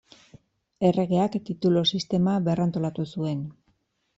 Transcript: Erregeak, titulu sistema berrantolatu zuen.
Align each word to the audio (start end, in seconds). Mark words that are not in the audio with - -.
Erregeak, 0.89 1.37
titulu 1.49 1.83
sistema 1.99 2.33
berrantolatu 2.49 3.07
zuen. 3.13 3.45